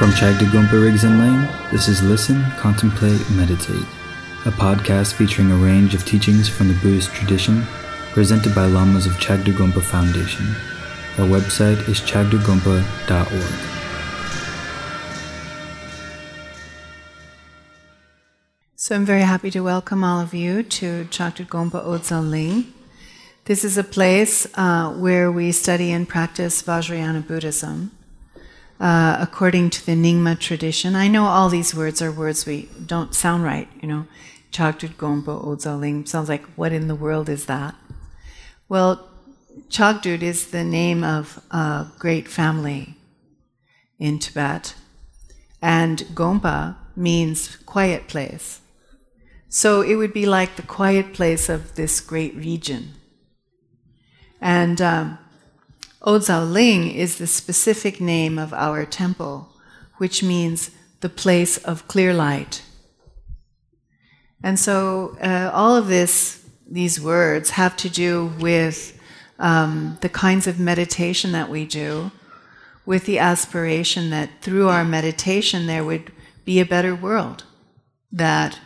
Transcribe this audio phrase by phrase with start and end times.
[0.00, 3.86] From Chagdagompa Rigdzin Ling, this is Listen, Contemplate, Meditate,
[4.46, 7.64] a podcast featuring a range of teachings from the Buddhist tradition
[8.14, 10.46] presented by Lamas of Chagdud Gompa Foundation.
[11.18, 13.54] Our website is chagdudgompa.org.
[18.76, 22.72] So I'm very happy to welcome all of you to Chagdud Gompa Odzal Ling.
[23.44, 27.90] This is a place uh, where we study and practice Vajrayana Buddhism.
[28.80, 33.14] Uh, according to the Nyingma tradition, I know all these words are words we don't
[33.14, 34.06] sound right, you know.
[34.52, 37.74] Chagdud Gompa Odzal Ling sounds like, what in the world is that?
[38.70, 39.06] Well,
[39.68, 42.96] Chagdud is the name of a great family
[43.98, 44.74] in Tibet,
[45.60, 48.60] and Gompa means quiet place.
[49.50, 52.94] So it would be like the quiet place of this great region.
[54.40, 55.18] And um,
[56.02, 59.50] Odzal Ling is the specific name of our temple,
[59.98, 62.62] which means the place of clear light.
[64.42, 68.98] And so uh, all of this, these words have to do with
[69.38, 72.10] um, the kinds of meditation that we do,
[72.86, 76.12] with the aspiration that through our meditation there would
[76.46, 77.44] be a better world,
[78.10, 78.58] that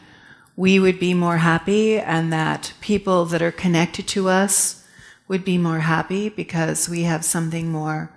[0.55, 4.84] we would be more happy, and that people that are connected to us
[5.29, 8.11] would be more happy because we have something more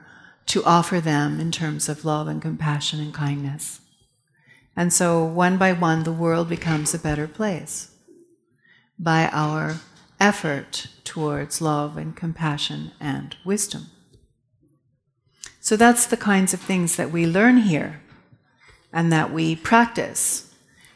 [0.48, 3.82] to offer them in terms of love and compassion and kindness.
[4.76, 7.92] And so, one by one, the world becomes a better place
[9.00, 9.78] by our
[10.20, 13.88] effort towards love and compassion and wisdom.
[15.60, 18.02] So, that's the kinds of things that we learn here
[18.94, 20.54] and that we practice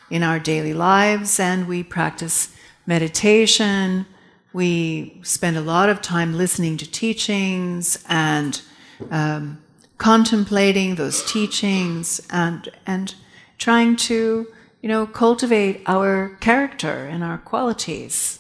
[0.10, 2.54] in our daily lives, and we practice
[2.86, 4.06] meditation.
[4.54, 8.62] We spend a lot of time listening to teachings and
[9.10, 9.62] um,
[9.98, 13.16] contemplating those teachings and, and
[13.58, 14.48] trying to,
[14.82, 18.40] you know, cultivate our character and our qualities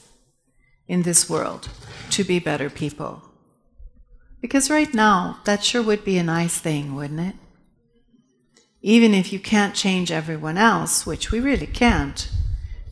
[0.88, 1.70] in this world
[2.10, 3.24] to be better people.
[4.42, 7.36] Because right now, that sure would be a nice thing, wouldn't it?
[8.82, 12.30] Even if you can't change everyone else, which we really can't,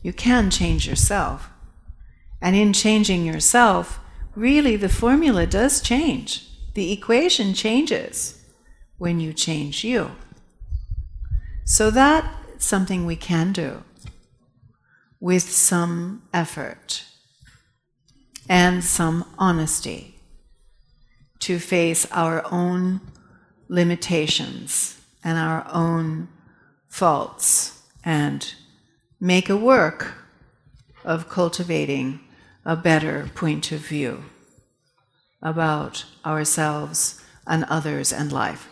[0.02, 1.50] you can change yourself.
[2.40, 4.00] And in changing yourself,
[4.34, 6.46] really the formula does change.
[6.74, 8.44] The equation changes
[8.98, 10.12] when you change you.
[11.64, 13.82] So that's something we can do
[15.20, 17.04] with some effort
[18.48, 20.16] and some honesty
[21.40, 23.00] to face our own
[23.68, 26.28] limitations and our own
[26.88, 28.54] faults and
[29.20, 30.14] make a work
[31.04, 32.20] of cultivating
[32.64, 34.24] a better point of view
[35.42, 38.68] about ourselves and others and life.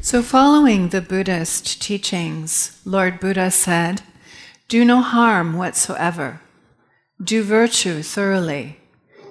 [0.00, 4.02] So, following the Buddhist teachings, Lord Buddha said,
[4.68, 6.40] Do no harm whatsoever
[7.22, 8.78] do virtue thoroughly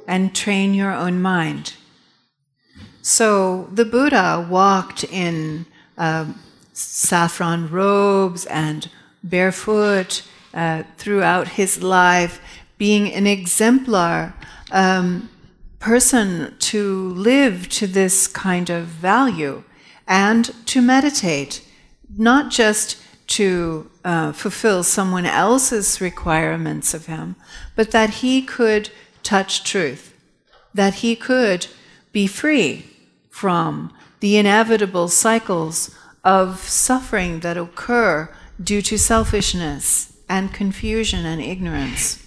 [0.08, 1.74] and train your own mind.
[3.02, 5.66] So the Buddha walked in
[5.98, 6.26] uh,
[6.74, 8.90] saffron robes and
[9.24, 10.24] barefoot
[10.56, 12.40] uh, throughout his life,
[12.78, 14.34] being an exemplar
[14.72, 15.30] um,
[15.80, 19.64] person to live to this kind of value
[20.08, 21.62] and to meditate,
[22.18, 27.36] not just to uh, fulfill someone else's requirements of him,
[27.76, 28.90] but that he could
[29.24, 30.14] touch truth,
[30.74, 31.68] that he could
[32.12, 32.86] be free
[33.30, 33.92] from
[34.22, 35.94] the inevitable cycles
[36.24, 38.34] of suffering that occur
[38.64, 42.26] due to selfishness and confusion and ignorance.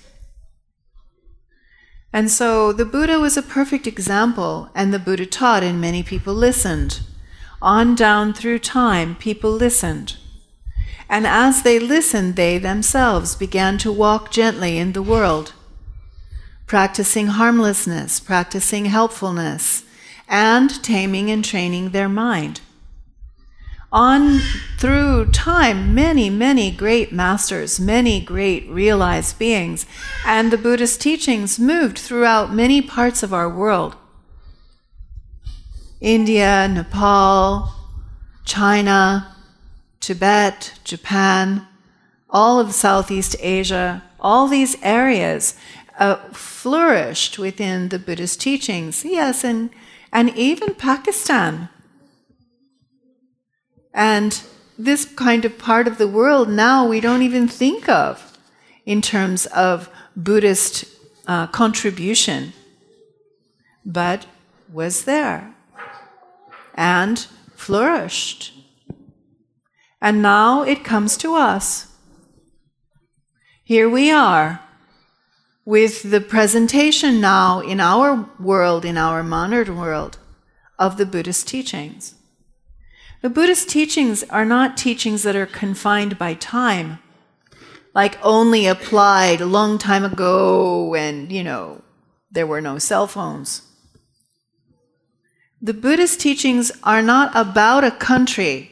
[2.12, 6.34] And so the Buddha was a perfect example, and the Buddha taught, and many people
[6.34, 7.00] listened.
[7.60, 10.16] On down through time, people listened.
[11.08, 15.52] And as they listened, they themselves began to walk gently in the world,
[16.66, 19.84] practicing harmlessness, practicing helpfulness,
[20.28, 22.60] and taming and training their mind.
[23.90, 24.40] On
[24.78, 29.86] through time, many, many great masters, many great realized beings,
[30.26, 33.96] and the Buddhist teachings moved throughout many parts of our world
[36.02, 37.72] India, Nepal,
[38.44, 39.34] China,
[40.00, 41.66] Tibet, Japan,
[42.28, 45.54] all of Southeast Asia, all these areas
[45.98, 49.04] uh, flourished within the Buddhist teachings.
[49.04, 49.70] Yes, and,
[50.12, 51.70] and even Pakistan.
[53.98, 54.40] And
[54.78, 58.38] this kind of part of the world now we don't even think of
[58.86, 60.84] in terms of Buddhist
[61.26, 62.52] uh, contribution,
[63.84, 64.26] but
[64.72, 65.52] was there.
[66.76, 67.18] And
[67.56, 68.52] flourished.
[70.00, 71.88] And now it comes to us.
[73.64, 74.62] Here we are
[75.64, 80.18] with the presentation now in our world, in our modern world,
[80.78, 82.14] of the Buddhist teachings.
[83.20, 87.00] The Buddhist teachings are not teachings that are confined by time,
[87.92, 91.82] like only applied a long time ago when, you know,
[92.30, 93.62] there were no cell phones.
[95.60, 98.70] The Buddhist teachings are not about a country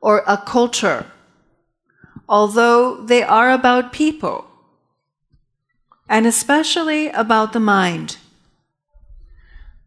[0.00, 1.06] or a culture,
[2.28, 4.48] although they are about people,
[6.08, 8.16] and especially about the mind.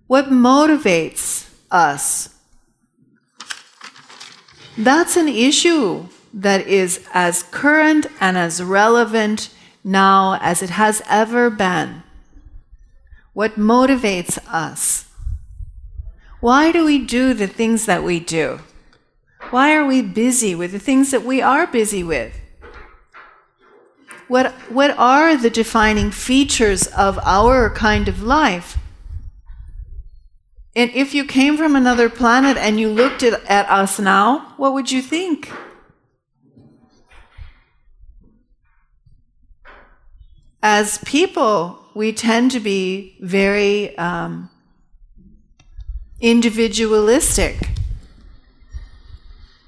[0.07, 2.32] What motivates us?
[4.77, 9.49] That's an issue that is as current and as relevant
[9.83, 12.01] now as it has ever been.
[13.33, 15.05] What motivates us?
[16.39, 18.61] Why do we do the things that we do?
[19.51, 22.35] Why are we busy with the things that we are busy with?
[24.27, 28.77] What, what are the defining features of our kind of life?
[30.75, 34.73] And if you came from another planet and you looked at, at us now, what
[34.73, 35.51] would you think?
[40.63, 44.49] As people, we tend to be very um,
[46.19, 47.69] individualistic.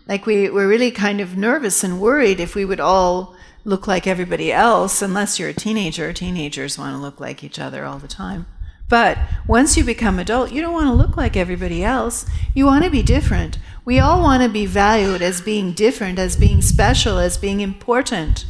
[0.08, 4.08] Like we, we're really kind of nervous and worried if we would all look like
[4.08, 6.14] everybody else, unless you're a teenager.
[6.14, 8.46] Teenagers want to look like each other all the time.
[8.88, 9.18] But
[9.48, 12.26] once you become adult, you don't want to look like everybody else.
[12.54, 13.58] You want to be different.
[13.84, 18.46] We all want to be valued as being different, as being special, as being important.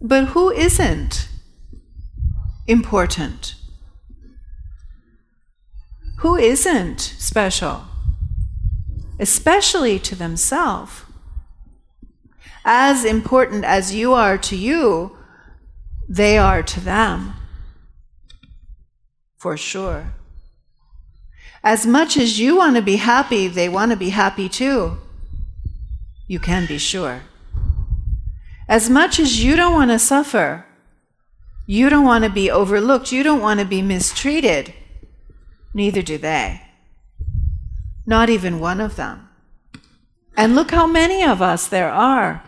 [0.00, 1.28] But who isn't
[2.66, 3.54] important?
[6.18, 7.84] Who isn't special?
[9.18, 11.02] Especially to themselves.
[12.64, 15.16] As important as you are to you,
[16.08, 17.34] they are to them.
[19.44, 20.14] For sure.
[21.62, 24.96] As much as you want to be happy, they want to be happy too.
[26.26, 27.24] You can be sure.
[28.70, 30.64] As much as you don't want to suffer,
[31.66, 34.72] you don't want to be overlooked, you don't want to be mistreated,
[35.74, 36.62] Neither do they.
[38.06, 39.28] Not even one of them.
[40.38, 42.42] And look how many of us there are.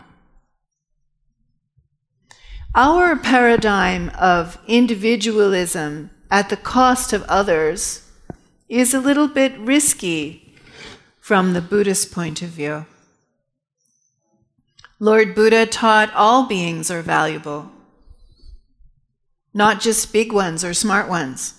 [2.74, 8.02] Our paradigm of individualism at the cost of others
[8.68, 10.54] is a little bit risky
[11.20, 12.86] from the Buddhist point of view.
[14.98, 17.70] Lord Buddha taught all beings are valuable,
[19.52, 21.54] not just big ones or smart ones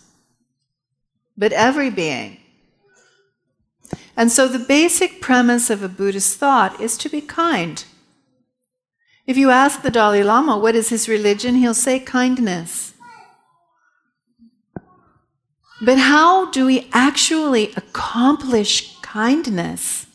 [1.37, 2.37] but every being.
[4.15, 7.85] And so the basic premise of a Buddhist thought is to be kind.
[9.27, 12.93] If you ask the Dalai Lama what is his religion, he'll say kindness.
[15.81, 20.07] But how do we actually accomplish kindness?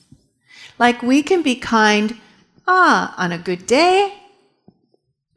[0.79, 2.19] Like we can be kind,
[2.67, 4.14] ah, on a good day,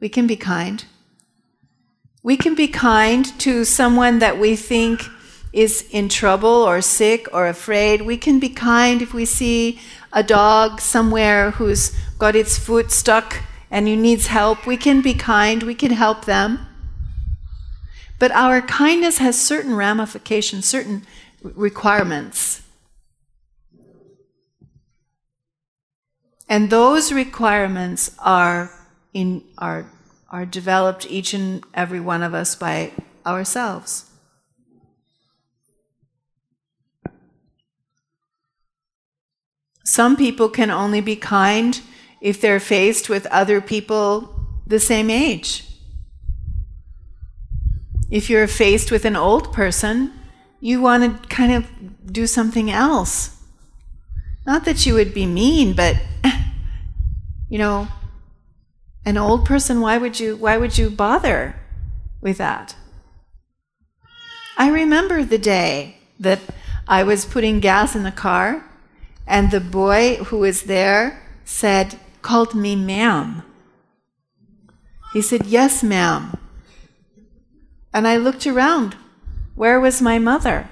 [0.00, 0.84] we can be kind.
[2.22, 5.04] We can be kind to someone that we think
[5.52, 9.80] is in trouble or sick or afraid, we can be kind if we see
[10.12, 14.66] a dog somewhere who's got its foot stuck and who needs help.
[14.66, 16.65] We can be kind, we can help them.
[18.18, 21.06] But our kindness has certain ramifications, certain
[21.42, 22.62] requirements.
[26.48, 28.70] And those requirements are,
[29.12, 29.90] in, are,
[30.30, 32.92] are developed each and every one of us by
[33.26, 34.10] ourselves.
[39.84, 41.80] Some people can only be kind
[42.20, 44.34] if they're faced with other people
[44.66, 45.64] the same age.
[48.10, 50.12] If you're faced with an old person,
[50.60, 53.36] you want to kind of do something else.
[54.46, 55.96] Not that you would be mean, but
[57.48, 57.88] you know,
[59.04, 61.56] an old person, why would you why would you bother
[62.20, 62.76] with that?
[64.56, 66.40] I remember the day that
[66.88, 68.64] I was putting gas in the car
[69.26, 73.42] and the boy who was there said, called me ma'am.
[75.12, 76.36] He said, Yes, ma'am.
[77.96, 78.94] And I looked around.
[79.54, 80.68] Where was my mother?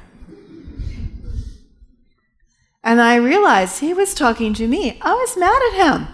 [2.83, 4.99] And I realized he was talking to me.
[5.01, 6.09] I was mad at him.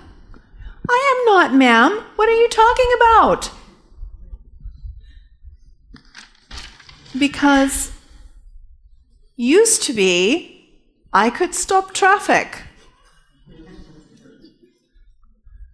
[0.88, 2.04] I am not, ma'am.
[2.14, 3.50] What are you talking about?
[7.18, 7.90] Because
[9.34, 10.78] used to be
[11.12, 12.62] I could stop traffic.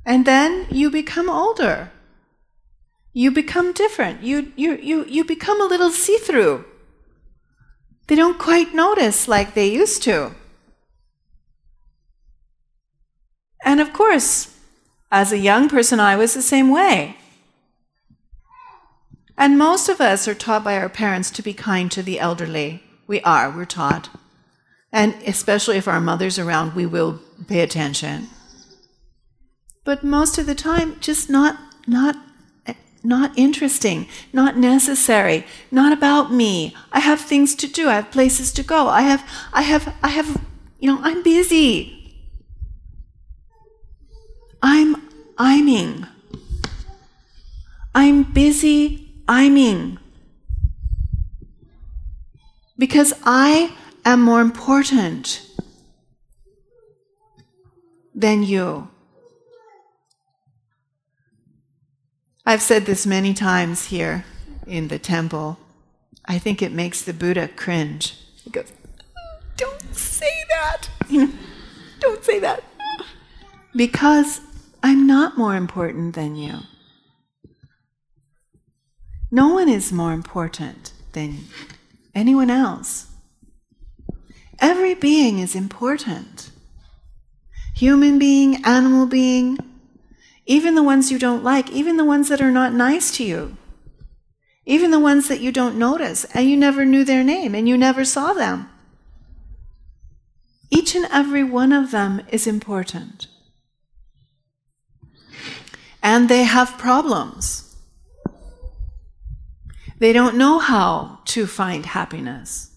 [0.06, 1.90] And then you become older.
[3.18, 4.22] You become different.
[4.22, 6.66] You, you, you, you become a little see through.
[8.08, 10.32] They don't quite notice like they used to.
[13.64, 14.54] And of course,
[15.10, 17.16] as a young person, I was the same way.
[19.38, 22.82] And most of us are taught by our parents to be kind to the elderly.
[23.06, 24.10] We are, we're taught.
[24.92, 28.28] And especially if our mother's around, we will pay attention.
[29.84, 32.16] But most of the time, just not, not,
[33.06, 36.74] not interesting, not necessary, not about me.
[36.92, 37.88] I have things to do.
[37.88, 38.88] I have places to go.
[38.88, 39.22] I have,
[39.52, 40.42] I have, I have,
[40.80, 42.18] you know, I'm busy.
[44.62, 44.96] I'm
[45.36, 46.08] iming.
[47.94, 49.98] I'm busy iming.
[52.76, 55.42] Because I am more important
[58.14, 58.88] than you.
[62.48, 64.24] I've said this many times here
[64.68, 65.58] in the temple.
[66.26, 68.14] I think it makes the Buddha cringe.
[68.44, 68.72] He goes,
[69.56, 70.88] Don't say that.
[71.98, 72.62] Don't say that.
[73.74, 74.40] Because
[74.80, 76.60] I'm not more important than you.
[79.32, 81.46] No one is more important than
[82.14, 83.08] anyone else.
[84.60, 86.50] Every being is important.
[87.74, 89.58] Human being, animal being,
[90.46, 93.56] even the ones you don't like, even the ones that are not nice to you,
[94.64, 97.76] even the ones that you don't notice and you never knew their name and you
[97.76, 98.68] never saw them.
[100.70, 103.28] Each and every one of them is important.
[106.02, 107.76] And they have problems.
[109.98, 112.70] They don't know how to find happiness.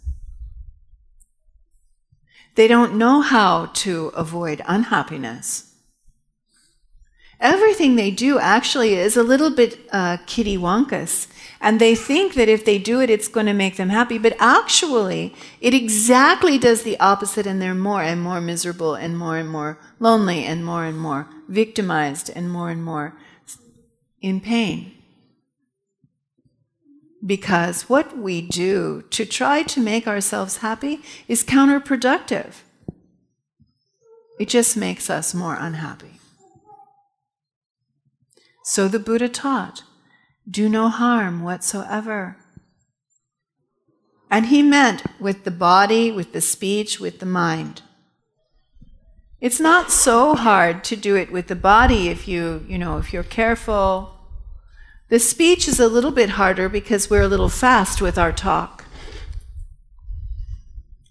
[2.55, 5.68] They don't know how to avoid unhappiness.
[7.41, 11.27] Everything they do actually is a little bit uh, kitty wonkus.
[11.62, 14.17] And they think that if they do it, it's going to make them happy.
[14.17, 19.38] But actually, it exactly does the opposite, and they're more and more miserable, and more
[19.38, 23.17] and more lonely, and more and more victimized, and more and more
[24.22, 24.93] in pain.
[27.25, 32.62] Because what we do to try to make ourselves happy is counterproductive.
[34.39, 36.18] It just makes us more unhappy.
[38.71, 39.81] So the Buddha taught
[40.47, 42.38] do no harm whatsoever.
[44.29, 47.81] And he meant with the body, with the speech, with the mind.
[49.41, 53.11] It's not so hard to do it with the body if you, you know, if
[53.11, 54.13] you're careful,
[55.09, 58.85] the speech is a little bit harder because we're a little fast with our talk.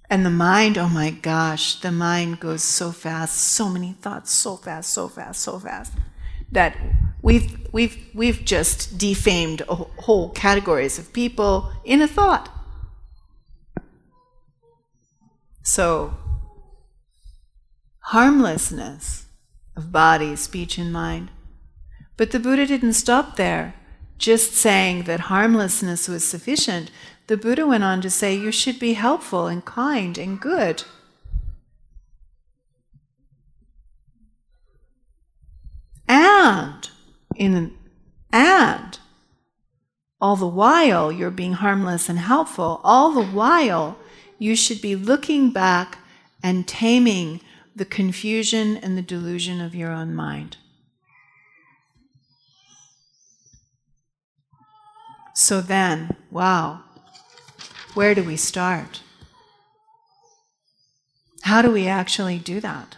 [0.09, 4.55] And the mind, oh my gosh, the mind goes so fast, so many thoughts, so
[4.55, 5.93] fast, so fast, so fast,
[6.53, 6.77] that
[7.23, 12.49] we've, we've, we've just defamed whole categories of people in a thought.
[15.63, 16.17] So,
[18.01, 19.27] harmlessness
[19.77, 21.31] of body, speech, and mind.
[22.17, 23.75] But the Buddha didn't stop there
[24.19, 26.91] just saying that harmlessness was sufficient,
[27.29, 30.83] the Buddha went on to say you should be helpful and kind and good.
[36.09, 36.91] And
[37.39, 37.73] in
[38.31, 38.99] and
[40.21, 43.97] all the while you're being harmless and helpful, all the while
[44.39, 45.99] you should be looking back
[46.43, 47.41] and taming
[47.75, 50.57] the confusion and the delusion of your own mind.
[55.35, 56.83] So then, wow,
[57.95, 59.03] where do we start?
[61.43, 62.97] How do we actually do that?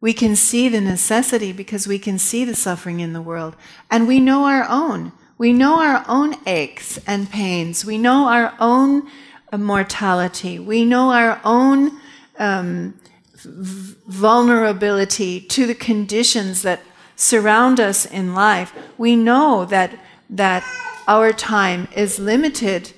[0.00, 3.56] We can see the necessity because we can see the suffering in the world,
[3.90, 5.12] and we know our own.
[5.38, 7.84] We know our own aches and pains.
[7.84, 9.08] We know our own
[9.56, 10.58] mortality.
[10.58, 12.00] We know our own
[12.38, 12.98] um,
[13.44, 16.80] vulnerability to the conditions that
[17.16, 18.72] surround us in life.
[18.98, 19.98] We know that
[20.28, 20.64] that
[21.06, 22.92] our time is limited,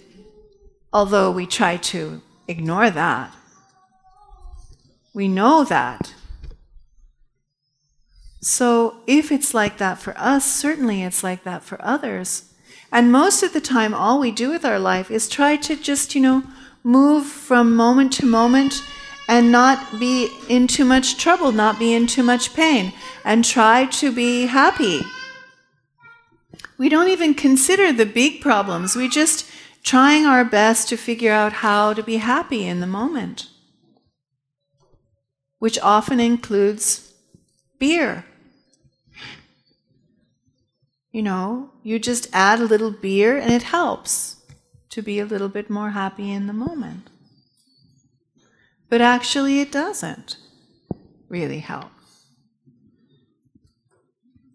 [0.93, 3.35] although we try to ignore that.
[5.13, 6.15] We know that.
[8.41, 12.53] So, if it's like that for us, certainly it's like that for others.
[12.93, 16.15] And most of the time, all we do with our life is try to just,
[16.15, 16.45] you know,
[16.85, 18.83] move from moment to moment
[19.29, 22.93] and not be in too much trouble, not be in too much pain,
[23.25, 25.03] and try to be happy
[26.79, 28.95] we don't even consider the big problems.
[28.95, 29.51] We just
[29.83, 33.49] trying our best to figure out how to be happy in the moment,
[35.59, 37.08] which often includes
[37.79, 38.25] beer.
[41.11, 44.37] You know, you just add a little beer and it helps
[44.91, 47.11] to be a little bit more happy in the moment.
[48.89, 50.37] But actually, it doesn't
[51.29, 51.91] really help.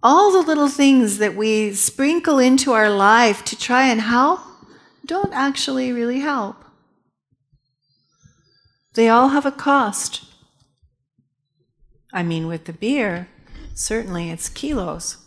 [0.01, 4.41] All the little things that we sprinkle into our life to try and help
[5.05, 6.63] don't actually really help.
[8.95, 10.25] They all have a cost.
[12.13, 13.27] I mean, with the beer,
[13.73, 15.17] certainly it's kilos.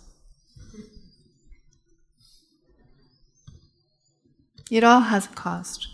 [4.71, 5.89] It all has a cost.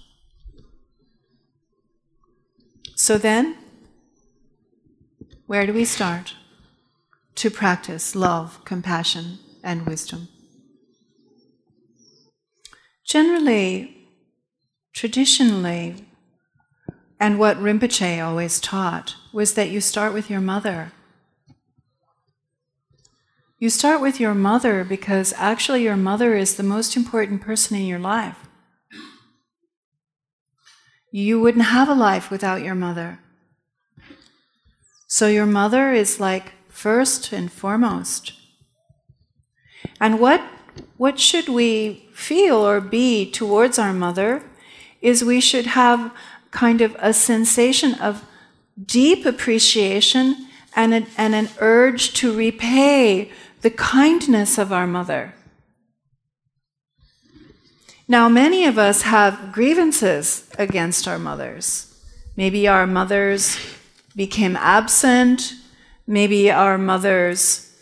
[2.95, 3.57] So then,
[5.47, 6.35] where do we start
[7.37, 10.29] to practice love, compassion, and wisdom?
[13.05, 13.97] Generally,
[14.93, 16.07] traditionally,
[17.23, 20.91] and what Rinpoche always taught was that you start with your mother.
[23.61, 27.87] You start with your mother because actually your mother is the most important person in
[27.87, 28.49] your life.
[31.13, 33.21] You wouldn't have a life without your mother.
[35.07, 38.33] So your mother is like first and foremost.
[40.01, 40.43] And what,
[40.97, 44.43] what should we feel or be towards our mother
[45.01, 46.13] is we should have
[46.53, 48.25] kind of a sensation of
[48.87, 53.33] deep appreciation and, and an urge to repay
[53.63, 55.35] the kindness of our mother.
[58.07, 61.89] Now, many of us have grievances against our mothers.
[62.37, 63.57] Maybe our mothers
[64.15, 65.55] became absent,
[66.07, 67.73] maybe our mothers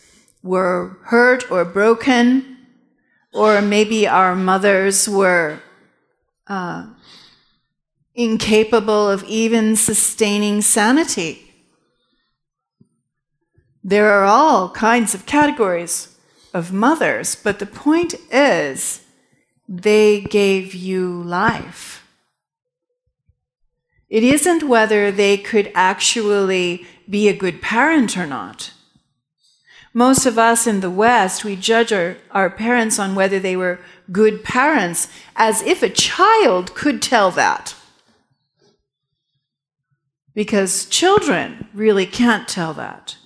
[0.43, 2.59] were hurt or broken,
[3.33, 5.61] or maybe our mothers were
[6.47, 6.87] uh,
[8.15, 11.51] incapable of even sustaining sanity.
[13.83, 16.17] There are all kinds of categories
[16.53, 19.03] of mothers, but the point is
[19.69, 22.07] they gave you life.
[24.09, 28.73] It isn't whether they could actually be a good parent or not.
[29.95, 33.81] Most of us in the West, we judge our, our parents on whether they were
[34.13, 37.75] good parents as if a child could tell that.
[40.41, 43.19] Because children really can't tell that.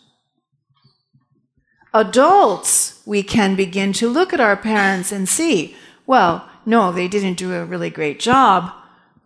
[1.92, 7.38] Adults, we can begin to look at our parents and see well, no, they didn't
[7.38, 8.72] do a really great job,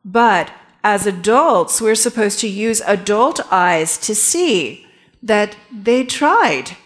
[0.04, 0.50] but
[0.84, 4.86] as adults, we're supposed to use adult eyes to see
[5.22, 6.76] that they tried.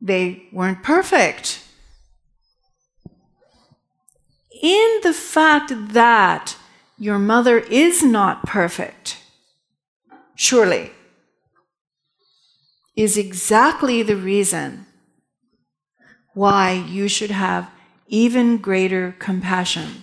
[0.00, 1.62] They weren't perfect.
[4.60, 6.56] In the fact that
[6.98, 9.18] your mother is not perfect,
[10.34, 10.92] surely,
[12.96, 14.86] is exactly the reason
[16.34, 17.70] why you should have
[18.06, 20.02] even greater compassion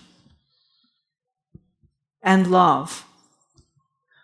[2.21, 3.05] and love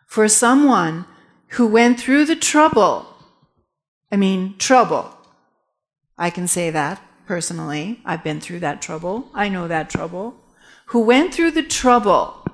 [0.07, 1.05] for someone
[1.49, 3.07] who went through the trouble.
[4.11, 5.11] I mean, trouble.
[6.17, 8.01] I can say that personally.
[8.05, 9.29] I've been through that trouble.
[9.33, 10.35] I know that trouble.
[10.87, 12.44] Who went through the trouble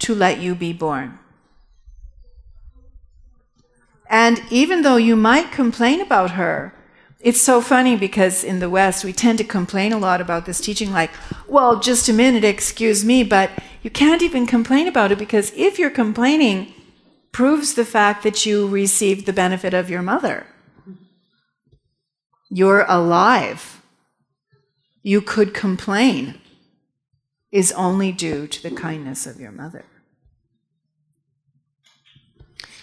[0.00, 1.18] to let you be born.
[4.08, 6.72] And even though you might complain about her,
[7.20, 10.60] it's so funny because in the West, we tend to complain a lot about this
[10.60, 11.10] teaching, like,
[11.48, 13.50] well, just a minute, excuse me, but
[13.82, 16.72] you can't even complain about it because if you're complaining,
[17.32, 20.46] proves the fact that you received the benefit of your mother.
[22.48, 23.82] You're alive.
[25.02, 26.40] You could complain
[27.50, 29.84] is only due to the kindness of your mother.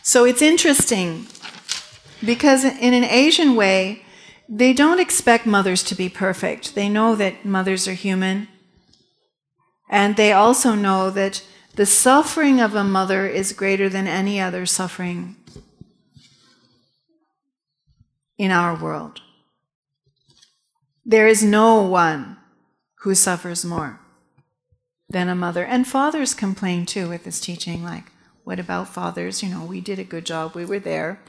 [0.02, 1.28] So it's interesting
[2.24, 4.04] because in an Asian way,
[4.48, 6.76] they don't expect mothers to be perfect.
[6.76, 8.48] They know that mothers are human.
[9.90, 11.44] And they also know that
[11.76, 15.36] the suffering of a mother is greater than any other suffering
[18.38, 19.22] in our world.
[21.06, 22.38] There is no one
[23.02, 24.00] who suffers more
[25.10, 25.64] than a mother.
[25.64, 28.06] And fathers complain too with this teaching, like,
[28.44, 29.42] what about fathers?
[29.42, 31.20] You know, we did a good job, we were there.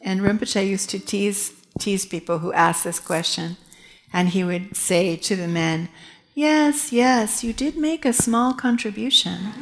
[0.00, 3.56] And Rinpoche used to tease tease people who asked this question.
[4.12, 5.88] And he would say to the men,
[6.34, 9.52] Yes, yes, you did make a small contribution.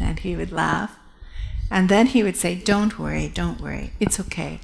[0.00, 0.96] And he would laugh.
[1.70, 4.60] And then he would say, Don't worry, don't worry, it's okay.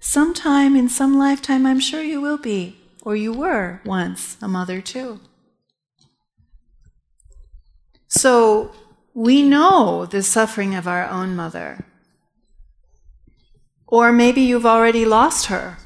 [0.00, 4.80] Sometime in some lifetime, I'm sure you will be or you were once a mother
[4.80, 5.20] too.
[8.12, 8.72] So
[9.14, 11.86] we know the suffering of our own mother.
[13.86, 15.78] Or maybe you've already lost her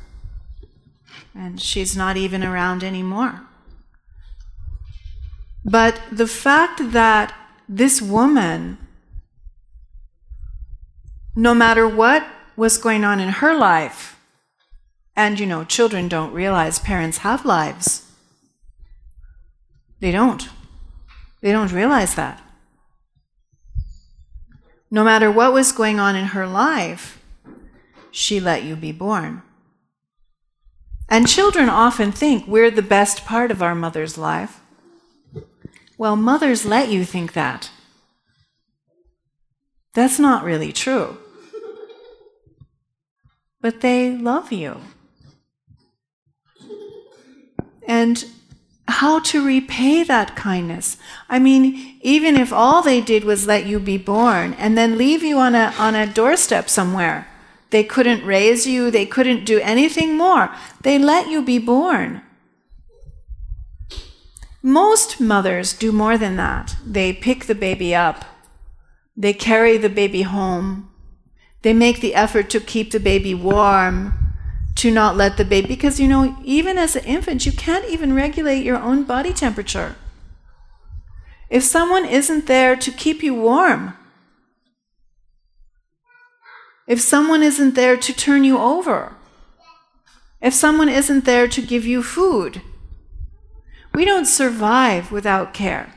[1.33, 3.43] and she's not even around anymore.
[5.65, 7.33] But the fact that
[7.69, 8.79] this woman,
[11.37, 14.19] no matter what was going on in her life,
[15.15, 18.11] and you know, children don't realize parents have lives.
[20.01, 20.49] They don't.
[21.41, 22.43] They don't realize that.
[24.91, 27.23] No matter what was going on in her life,
[28.11, 29.43] she let you be born.
[31.09, 34.61] And children often think we're the best part of our mother's life.
[35.99, 37.71] Well, mothers let you think that.
[39.95, 41.19] That's not really true.
[43.61, 44.81] But they love you.
[47.87, 48.25] And
[49.01, 50.97] how to repay that kindness.
[51.29, 55.23] I mean, even if all they did was let you be born and then leave
[55.23, 57.29] you on a, on a doorstep somewhere,
[57.69, 60.51] they couldn't raise you, they couldn't do anything more.
[60.81, 62.23] They let you be born.
[64.63, 66.77] Most mothers do more than that.
[66.83, 68.25] They pick the baby up,
[69.15, 70.91] they carry the baby home,
[71.61, 74.26] they make the effort to keep the baby warm,
[74.77, 78.15] to not let the baby, because you know, even as an infant, you can't even
[78.15, 79.97] regulate your own body temperature.
[81.49, 83.95] If someone isn't there to keep you warm,
[86.87, 89.17] if someone isn't there to turn you over,
[90.41, 92.61] if someone isn't there to give you food,
[93.95, 95.95] we don't survive without care.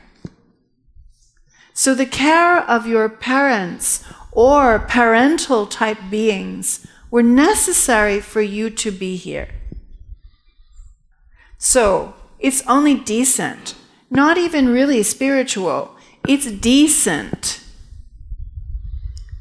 [1.74, 8.90] So, the care of your parents or parental type beings were necessary for you to
[8.90, 9.48] be here.
[11.58, 13.74] So, it's only decent,
[14.10, 15.94] not even really spiritual,
[16.26, 17.62] it's decent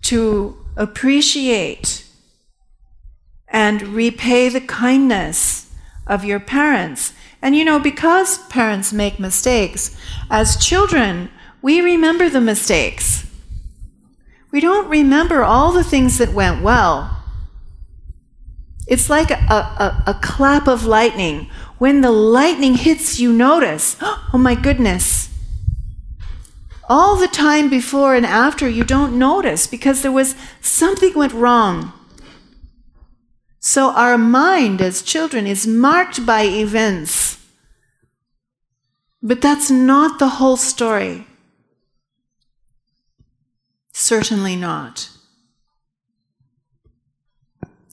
[0.04, 2.06] to appreciate
[3.48, 5.72] and repay the kindness
[6.08, 7.14] of your parents.
[7.42, 9.96] And you know, because parents make mistakes,
[10.30, 11.30] as children,
[11.62, 13.26] we remember the mistakes.
[14.52, 17.19] We don't remember all the things that went well.
[18.90, 21.48] It's like a, a, a, clap of lightning.
[21.78, 25.30] When the lightning hits, you notice, oh my goodness.
[26.90, 31.94] All the time before and after, you don't notice because there was something went wrong.
[33.60, 37.38] So our mind as children is marked by events.
[39.22, 41.28] But that's not the whole story.
[43.94, 45.10] Certainly not.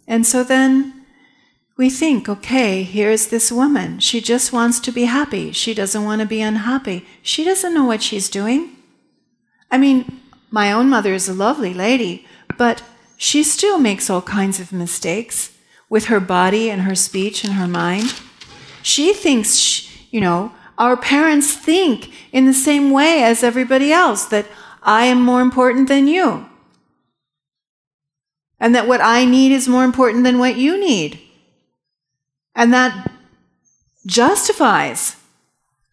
[0.07, 1.07] And so then
[1.77, 3.99] we think, okay, here's this woman.
[3.99, 5.53] She just wants to be happy.
[5.53, 7.05] She doesn't want to be unhappy.
[7.23, 8.71] She doesn't know what she's doing.
[9.71, 12.83] I mean, my own mother is a lovely lady, but
[13.17, 15.53] she still makes all kinds of mistakes
[15.89, 18.15] with her body and her speech and her mind.
[18.83, 24.25] She thinks, she, you know, our parents think in the same way as everybody else
[24.27, 24.47] that
[24.83, 26.47] I am more important than you.
[28.59, 31.21] And that what I need is more important than what you need.
[32.55, 33.13] And that
[34.07, 35.17] justifies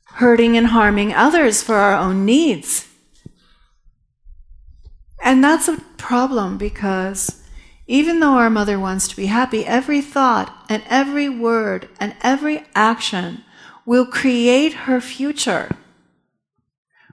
[0.05, 2.87] hurting and harming others for our own needs.
[5.21, 7.43] And that's a problem because
[7.87, 12.63] even though our mother wants to be happy, every thought and every word and every
[12.75, 13.43] action
[13.85, 15.69] will create her future.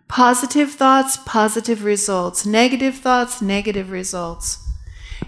[0.06, 2.44] Positive thoughts, positive results.
[2.44, 4.69] Negative thoughts, negative results.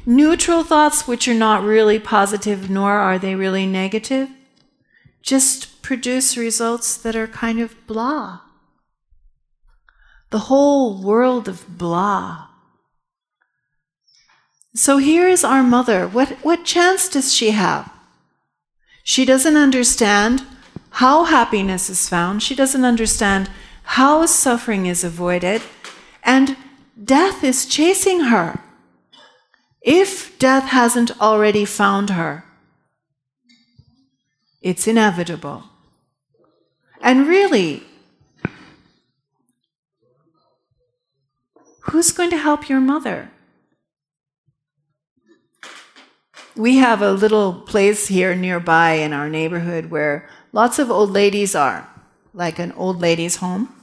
[0.04, 4.28] Neutral thoughts, which are not really positive nor are they really negative,
[5.22, 8.40] just produce results that are kind of blah.
[10.30, 12.48] The whole world of blah.
[14.74, 16.08] So here is our mother.
[16.08, 17.92] What, what chance does she have?
[19.04, 20.44] She doesn't understand
[20.90, 22.42] how happiness is found.
[22.42, 23.50] She doesn't understand
[23.84, 25.62] how suffering is avoided.
[26.24, 26.56] And
[27.02, 28.60] death is chasing her.
[29.82, 32.44] If death hasn't already found her,
[34.60, 35.64] it's inevitable.
[37.00, 37.82] And really,
[41.80, 43.30] who's going to help your mother?
[46.54, 51.56] We have a little place here nearby in our neighborhood where lots of old ladies
[51.56, 51.88] are,
[52.32, 53.74] like an old ladies' home.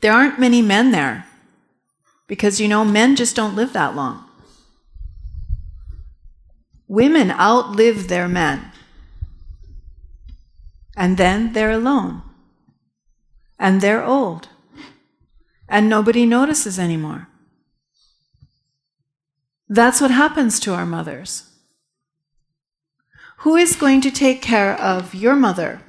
[0.00, 1.29] There aren't many men there
[2.30, 4.24] because you know, men just don't live that long.
[6.86, 8.70] Women outlive their men.
[10.96, 12.22] And then they're alone.
[13.58, 14.48] And they're old.
[15.68, 17.26] And nobody notices anymore.
[19.68, 21.50] That's what happens to our mothers.
[23.38, 25.80] Who is going to take care of your mother?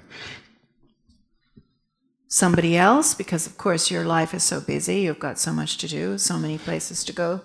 [2.33, 5.87] Somebody else, because of course your life is so busy, you've got so much to
[5.89, 7.41] do, so many places to go,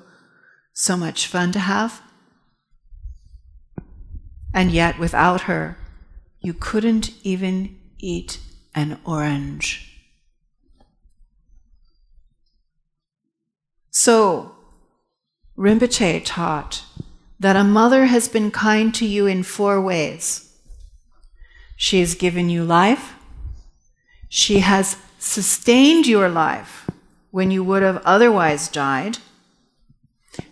[0.75, 2.01] so much fun to have.
[4.55, 5.77] And yet, without her,
[6.39, 8.39] you couldn't even eat
[8.77, 9.93] an orange.
[13.91, 14.55] So,
[15.59, 16.85] Rinpoche taught
[17.41, 20.57] that a mother has been kind to you in four ways.
[21.77, 23.16] She has given you life,
[24.29, 26.89] she has sustained your life
[27.31, 29.19] when you would have otherwise died.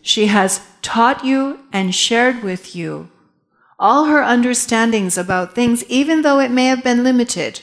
[0.03, 3.11] She has taught you and shared with you
[3.79, 7.61] all her understandings about things, even though it may have been limited,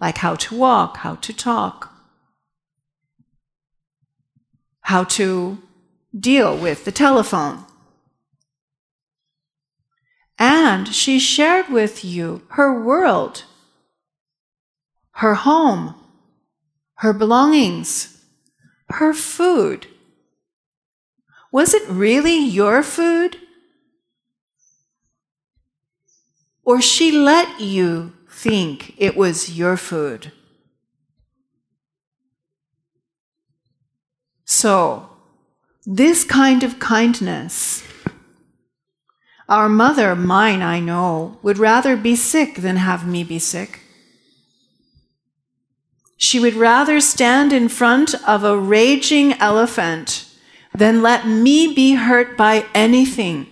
[0.00, 1.92] like how to walk, how to talk,
[4.82, 5.58] how to
[6.18, 7.64] deal with the telephone.
[10.38, 13.44] And she shared with you her world,
[15.16, 15.94] her home,
[16.96, 18.22] her belongings,
[18.90, 19.86] her food.
[21.50, 23.38] Was it really your food?
[26.64, 30.32] Or she let you think it was your food?
[34.44, 35.08] So,
[35.86, 37.82] this kind of kindness
[39.48, 43.85] our mother, mine, I know, would rather be sick than have me be sick.
[46.16, 50.28] She would rather stand in front of a raging elephant
[50.74, 53.46] than let me be hurt by anything.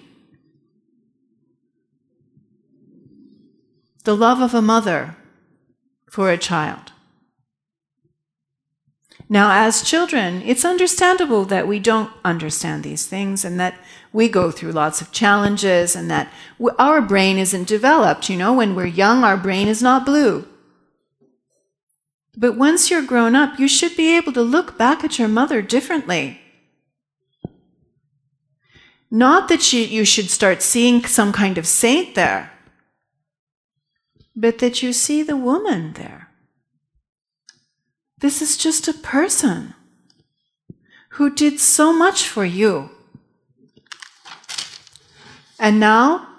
[4.04, 5.16] The love of a mother
[6.10, 6.92] for a child.
[9.28, 13.74] Now, as children, it's understandable that we don't understand these things and that
[14.12, 16.30] we go through lots of challenges and that
[16.78, 18.28] our brain isn't developed.
[18.28, 20.46] You know, when we're young, our brain is not blue.
[22.36, 25.62] But once you're grown up, you should be able to look back at your mother
[25.62, 26.40] differently.
[29.10, 32.50] Not that you, you should start seeing some kind of saint there,
[34.34, 36.30] but that you see the woman there.
[38.18, 39.74] This is just a person
[41.10, 42.90] who did so much for you.
[45.60, 46.33] And now,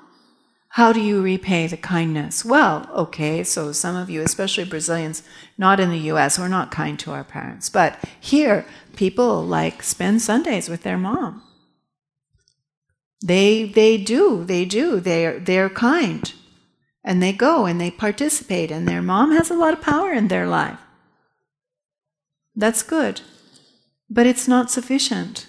[0.75, 2.43] how do you repay the kindness?
[2.43, 5.23] Well, okay, so some of you, especially Brazilians,
[5.57, 7.69] not in the US, we're not kind to our parents.
[7.69, 11.41] But here, people like spend Sundays with their mom.
[13.23, 16.33] They, they do, they do, they're, they're kind.
[17.05, 20.27] And they go and they participate, and their mom has a lot of power in
[20.27, 20.79] their life.
[22.53, 23.21] That's good,
[24.09, 25.47] but it's not sufficient.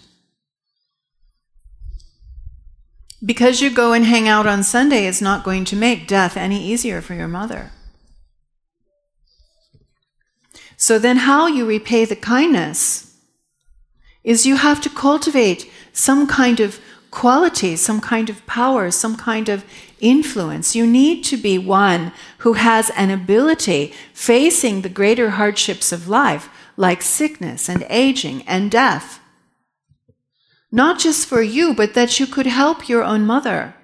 [3.27, 6.65] Because you go and hang out on Sunday is not going to make death any
[6.65, 7.73] easier for your mother.
[10.77, 13.17] So then, how you repay the kindness
[14.23, 16.79] is you have to cultivate some kind of
[17.11, 19.65] quality, some kind of power, some kind of
[20.01, 20.77] influence.
[20.77, 26.49] You need to be one who has an ability facing the greater hardships of life
[26.77, 29.21] like sickness and aging and death.
[30.73, 33.75] Not just for you, but that you could help your own mother.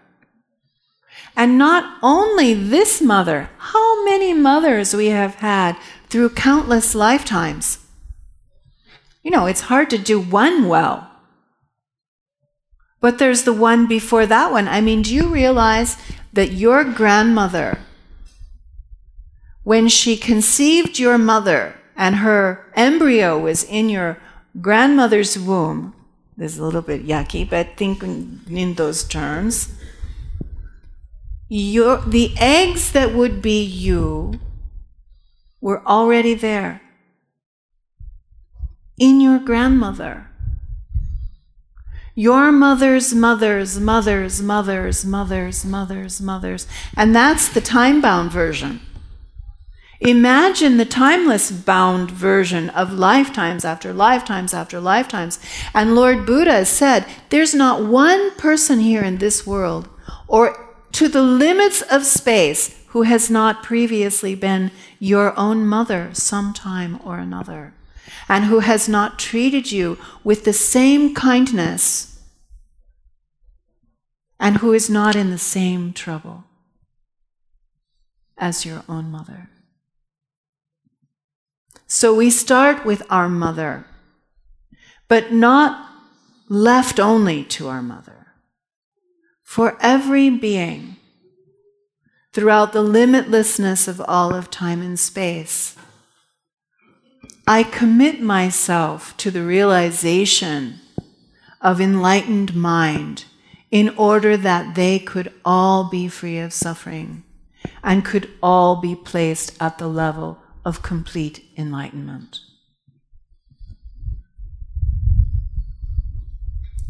[1.37, 5.77] And not only this mother, how many mothers we have had
[6.09, 7.79] through countless lifetimes.
[9.23, 11.09] You know, it's hard to do one well.
[13.01, 14.69] But there's the one before that one.
[14.69, 15.97] I mean, do you realize
[16.33, 17.79] that your grandmother,
[19.65, 24.19] when she conceived your mother, and her embryo was in your
[24.61, 25.95] grandmother's womb,
[26.37, 29.75] this is a little bit yucky, but think in those terms.
[31.49, 34.41] Your, the eggs that would be you
[35.61, 36.81] were already there
[38.99, 40.29] in your grandmother.
[42.15, 46.67] Your mother's mother's mother's mother's mother's mother's mother's.
[46.97, 48.81] And that's the time bound version.
[50.05, 55.39] Imagine the timeless bound version of lifetimes after lifetimes after lifetimes.
[55.75, 59.89] And Lord Buddha said, There's not one person here in this world,
[60.27, 66.99] or to the limits of space, who has not previously been your own mother sometime
[67.05, 67.73] or another,
[68.29, 72.21] and who has not treated you with the same kindness,
[74.41, 76.45] and who is not in the same trouble.
[78.39, 79.49] as your own mother.
[81.95, 83.85] So we start with our mother,
[85.09, 85.91] but not
[86.49, 88.29] left only to our mother.
[89.43, 90.97] For every being,
[92.33, 95.77] throughout the limitlessness of all of time and space,
[97.47, 100.81] I commit myself to the realization
[101.61, 103.27] of enlightened mind
[103.71, 107.23] in order that they could all be free of suffering
[107.85, 112.41] and could all be placed at the level of complete enlightenment.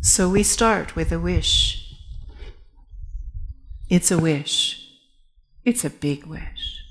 [0.01, 1.95] So we start with a wish.
[3.89, 4.89] It's a wish.
[5.65, 6.83] It's a big wish.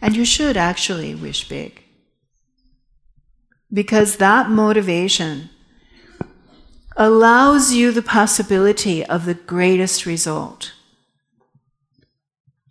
[0.00, 1.82] And you should actually wish big.
[3.72, 5.50] Because that motivation
[6.96, 10.72] allows you the possibility of the greatest result.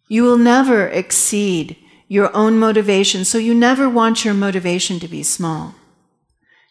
[0.07, 1.75] You will never exceed
[2.13, 5.73] your own motivation, so you never want your motivation to be small.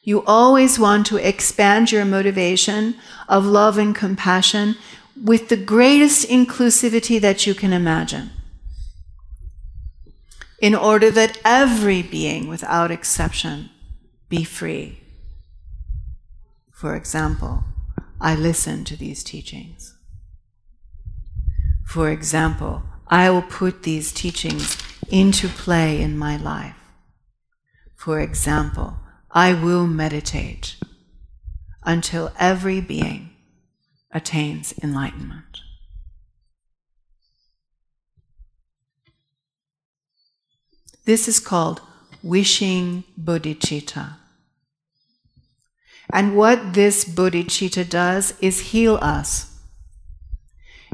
[0.05, 2.94] You always want to expand your motivation
[3.28, 4.76] of love and compassion
[5.20, 8.31] with the greatest inclusivity that you can imagine,
[10.61, 13.68] in order that every being, without exception,
[14.28, 15.00] be free.
[16.70, 17.64] For example,
[18.20, 19.96] I listen to these teachings.
[21.85, 24.82] For example, I will put these teachings
[25.12, 26.75] into play in my life.
[27.94, 28.96] For example,
[29.31, 30.77] I will meditate
[31.85, 33.31] until every being
[34.11, 35.61] attains enlightenment.
[41.05, 41.83] This is called
[42.22, 44.14] wishing bodhicitta.
[46.11, 49.59] And what this bodhicitta does is heal us.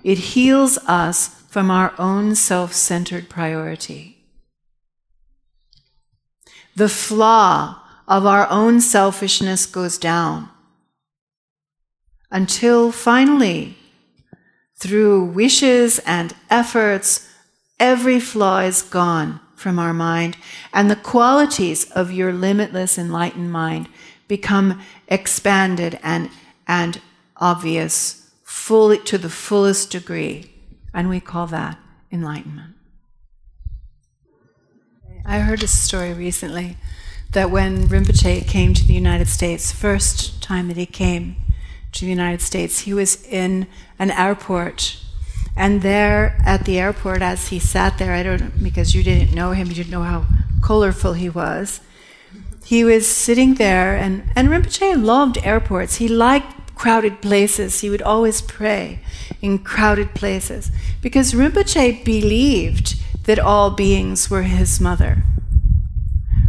[0.02, 4.16] It heals us from our own self centered priority.
[6.76, 10.50] The flaw of our own selfishness goes down
[12.30, 13.76] until finally,
[14.76, 17.28] through wishes and efforts,
[17.80, 20.36] every flaw is gone from our mind,
[20.72, 23.88] and the qualities of your limitless enlightened mind
[24.28, 26.30] become expanded and,
[26.68, 27.00] and
[27.36, 30.52] obvious fully to the fullest degree.
[30.98, 31.78] And we call that
[32.10, 32.74] enlightenment.
[35.24, 36.76] I heard a story recently
[37.30, 41.36] that when Rinpoche came to the United States, first time that he came
[41.92, 43.68] to the United States, he was in
[44.00, 45.00] an airport.
[45.54, 49.52] And there at the airport, as he sat there, I don't because you didn't know
[49.52, 50.26] him, you didn't know how
[50.64, 51.80] colorful he was.
[52.64, 55.98] He was sitting there, and, and Rinpoche loved airports.
[55.98, 57.80] He liked crowded places.
[57.80, 59.00] He would always pray
[59.42, 60.70] in crowded places
[61.02, 65.22] because Rinpoche believed that all beings were his mother.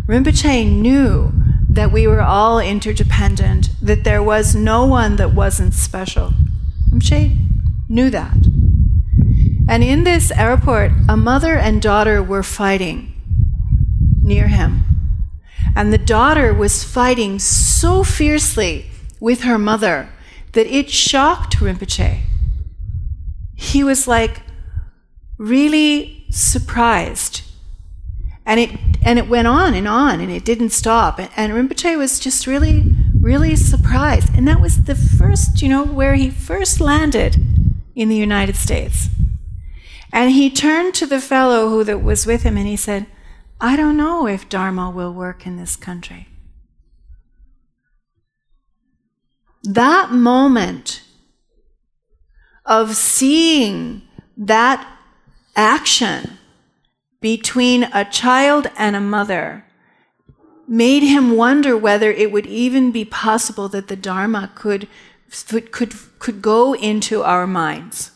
[0.08, 1.34] Rinpoche knew
[1.68, 6.34] that we were all interdependent, that there was no one that wasn't special.
[6.90, 7.36] Rinpoche
[7.90, 8.38] knew that.
[9.68, 13.14] And in this airport, a mother and daughter were fighting
[14.22, 14.84] near him.
[15.76, 18.90] And the daughter was fighting so fiercely
[19.20, 20.10] with her mother
[20.54, 22.22] that it shocked Rinpoche.
[23.56, 24.42] He was like
[25.38, 27.42] really surprised
[28.50, 28.72] and it
[29.04, 31.20] and it went on and on and it didn't stop.
[31.20, 34.30] And, and Rinpoche was just really, really surprised.
[34.36, 37.38] And that was the first, you know, where he first landed
[37.96, 39.08] in the United States.
[40.12, 43.06] And he turned to the fellow who that was with him and he said,
[43.62, 46.29] I don't know if Dharma will work in this country.
[49.64, 51.02] That moment
[52.66, 54.04] of seeing
[54.38, 54.88] that
[55.56, 56.38] action
[57.20, 59.66] between a child and a mother
[60.68, 64.88] made him wonder whether it would even be possible that the Dharma could,
[65.72, 68.12] could, could go into our minds.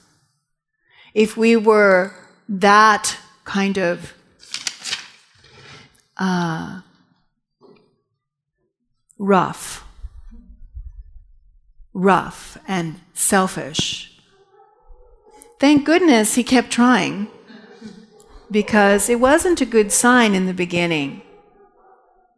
[1.13, 2.13] If we were
[2.47, 4.13] that kind of
[6.15, 6.81] uh,
[9.17, 9.83] rough,
[11.93, 14.19] rough and selfish.
[15.59, 17.27] Thank goodness he kept trying
[18.51, 21.21] because it wasn't a good sign in the beginning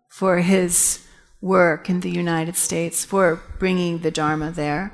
[0.07, 1.05] for his
[1.41, 4.93] work in the United States, for bringing the Dharma there.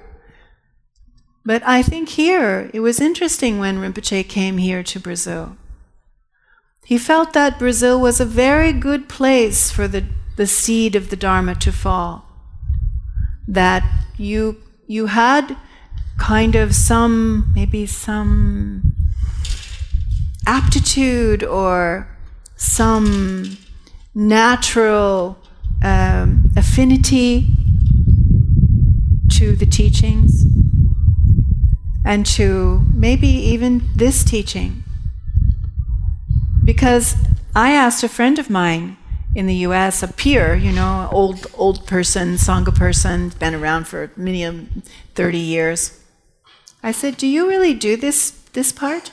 [1.45, 5.57] But I think here, it was interesting when Rinpoche came here to Brazil.
[6.85, 10.05] He felt that Brazil was a very good place for the,
[10.35, 12.25] the seed of the Dharma to fall.
[13.47, 13.83] That
[14.21, 15.57] you, you had
[16.17, 18.93] kind of some, maybe some
[20.45, 22.07] aptitude or
[22.55, 23.57] some
[24.13, 25.37] natural
[25.83, 27.47] um, affinity
[29.29, 30.45] to the teachings
[32.05, 34.83] and to maybe even this teaching.
[36.63, 37.15] Because
[37.55, 38.97] I asked a friend of mine
[39.33, 44.11] in the US, a peer, you know, old old person, Sangha person, been around for
[44.15, 44.83] minimum
[45.15, 45.99] 30 years.
[46.83, 49.11] I said, "Do you really do this this part?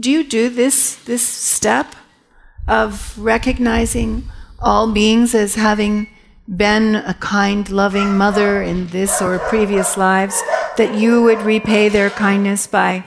[0.00, 1.94] Do you do this this step
[2.68, 4.24] of recognizing
[4.60, 6.08] all beings as having
[6.56, 10.42] been a kind, loving mother in this or previous lives,
[10.76, 13.04] that you would repay their kindness by,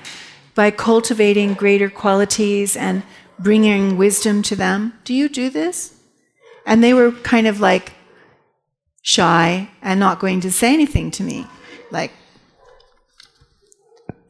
[0.54, 3.04] by cultivating greater qualities and
[3.40, 4.94] bringing wisdom to them.
[5.04, 5.96] Do you do this?
[6.66, 7.94] And they were kind of like
[9.02, 11.46] shy and not going to say anything to me.
[11.92, 12.12] Like,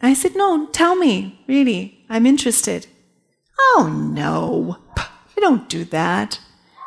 [0.02, 2.88] I said, No, tell me, really, I'm interested.
[3.58, 6.40] Oh, no, I don't do that.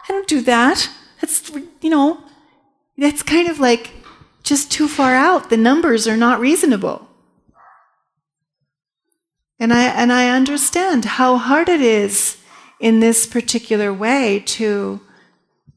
[0.09, 0.91] I don't do that.
[1.21, 1.51] That's,
[1.81, 2.23] you know,
[2.97, 3.91] that's kind of like
[4.43, 5.51] just too far out.
[5.51, 7.08] The numbers are not reasonable.
[9.61, 12.39] And I, and I understand how hard it is
[12.79, 15.01] in this particular way to,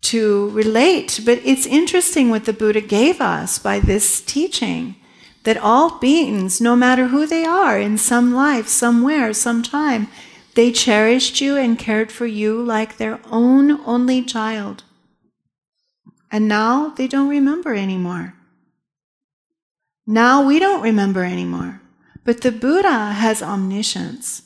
[0.01, 1.21] to relate.
[1.25, 4.95] But it's interesting what the Buddha gave us by this teaching
[5.43, 10.07] that all beings, no matter who they are, in some life, somewhere, sometime,
[10.53, 14.83] they cherished you and cared for you like their own only child.
[16.31, 18.35] And now they don't remember anymore.
[20.05, 21.80] Now we don't remember anymore.
[22.23, 24.43] But the Buddha has omniscience.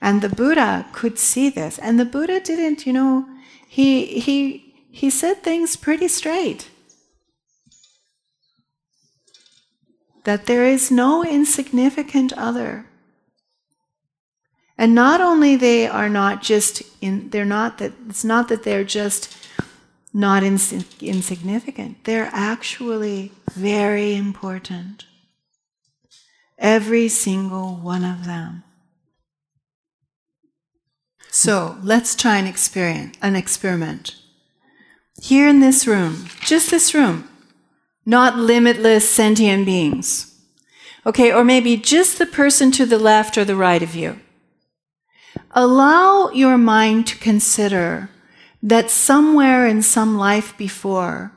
[0.00, 1.78] And the Buddha could see this.
[1.78, 3.26] And the Buddha didn't, you know,
[3.68, 6.70] he, he, he said things pretty straight.
[10.24, 12.86] That there is no insignificant other.
[14.76, 18.84] And not only they are not just in, they're not that, it's not that they're
[18.84, 19.36] just
[20.12, 22.04] not ins- insignificant.
[22.04, 25.04] They're actually very important.
[26.58, 28.62] Every single one of them.
[31.30, 32.46] So let's try an
[33.20, 34.14] an experiment.
[35.20, 37.28] Here in this room, just this room,
[38.06, 40.30] not limitless sentient beings.
[41.06, 44.20] Okay, or maybe just the person to the left or the right of you.
[45.50, 48.10] Allow your mind to consider
[48.62, 51.32] that somewhere in some life before,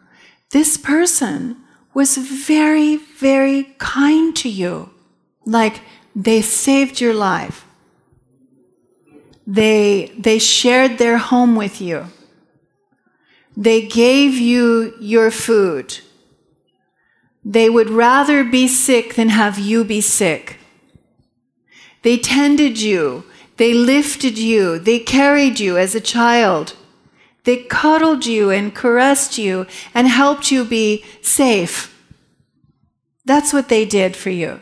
[0.51, 1.57] this person
[1.93, 4.91] was very, very kind to you.
[5.47, 5.79] Like
[6.13, 7.65] they saved your life.
[9.47, 12.07] They, they shared their home with you.
[13.55, 15.99] They gave you your food.
[17.45, 20.57] They would rather be sick than have you be sick.
[22.03, 23.23] They tended you.
[23.55, 24.77] They lifted you.
[24.77, 26.75] They carried you as a child.
[27.45, 31.97] They cuddled you and caressed you and helped you be safe.
[33.23, 34.59] That's what they did for you.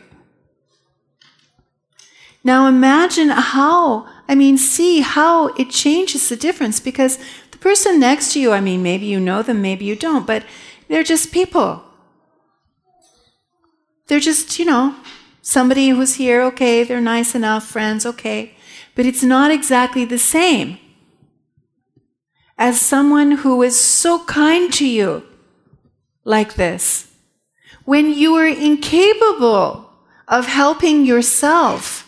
[2.46, 7.18] Now imagine how, I mean, see how it changes the difference because
[7.50, 10.44] the person next to you, I mean, maybe you know them, maybe you don't, but
[10.86, 11.82] they're just people.
[14.06, 14.94] They're just, you know,
[15.42, 18.54] somebody who's here, okay, they're nice enough, friends, okay,
[18.94, 20.78] but it's not exactly the same
[22.56, 25.24] as someone who is so kind to you
[26.22, 27.08] like this,
[27.84, 29.90] when you are incapable
[30.28, 32.05] of helping yourself,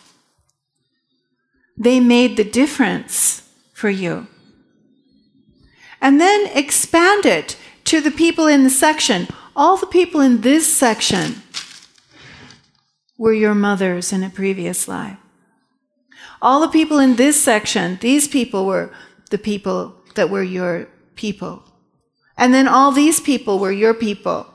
[1.78, 4.26] they made the difference for you.
[6.00, 9.28] And then expand it to the people in the section.
[9.54, 11.42] All the people in this section
[13.16, 15.16] were your mothers in a previous life.
[16.40, 18.92] All the people in this section, these people were
[19.30, 21.64] the people that were your people.
[22.36, 24.46] And then all these people were your people.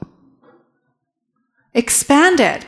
[1.73, 2.65] Expand it.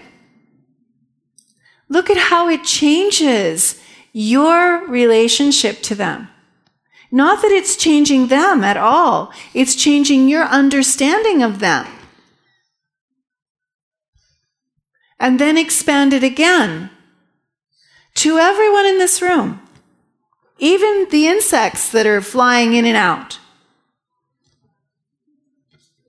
[1.87, 3.79] Look at how it changes
[4.17, 6.29] your relationship to them.
[7.11, 11.85] Not that it's changing them at all, it's changing your understanding of them.
[15.19, 16.91] And then expand it again
[18.15, 19.59] to everyone in this room.
[20.59, 23.39] Even the insects that are flying in and out.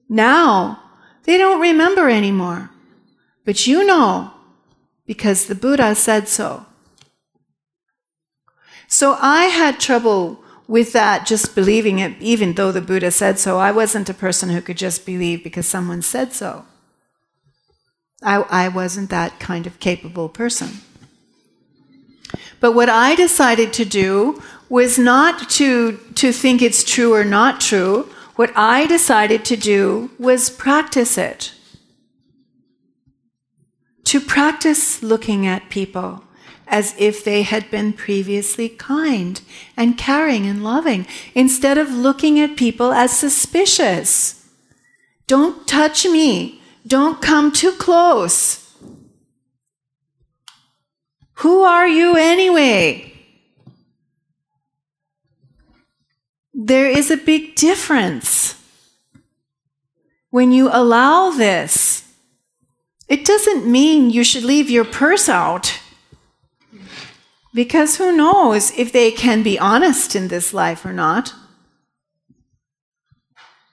[0.09, 0.81] Now,
[1.25, 2.71] they don't remember anymore.
[3.45, 4.31] But you know,
[5.07, 6.67] because the Buddha said so.
[8.89, 13.59] So I had trouble with that, just believing it, even though the Buddha said so.
[13.59, 16.65] I wasn't a person who could just believe because someone said so.
[18.23, 20.81] I, I wasn't that kind of capable person.
[22.59, 27.61] But what I decided to do was not to, to think it's true or not
[27.61, 28.11] true.
[28.35, 31.53] What I decided to do was practice it.
[34.05, 36.23] To practice looking at people
[36.67, 39.41] as if they had been previously kind
[39.77, 44.49] and caring and loving, instead of looking at people as suspicious.
[45.27, 46.61] Don't touch me.
[46.87, 48.63] Don't come too close.
[51.41, 53.13] Who are you anyway?
[56.55, 58.55] There is a big difference.
[60.31, 62.05] When you allow this,
[63.09, 65.81] it doesn't mean you should leave your purse out.
[67.57, 71.33] Because who knows if they can be honest in this life or not?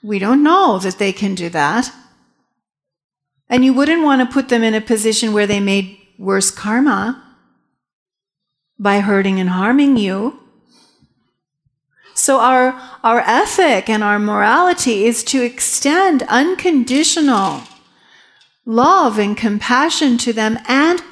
[0.02, 1.92] We don't know that they can do that.
[3.50, 7.22] And you wouldn't want to put them in a position where they made worse karma
[8.80, 10.40] by hurting and harming you.
[12.14, 17.64] So, our, our ethic and our morality is to extend unconditional
[18.66, 21.04] love and compassion to them and